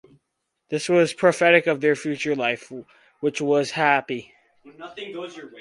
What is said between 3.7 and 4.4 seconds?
most happy.